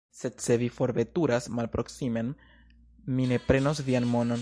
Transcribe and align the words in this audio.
Sed 0.09 0.37
se 0.41 0.57
vi 0.61 0.69
forveturas 0.77 1.49
malproksimen, 1.59 2.33
mi 3.17 3.27
ne 3.33 3.39
prenos 3.51 3.85
vian 3.91 4.07
monon. 4.15 4.39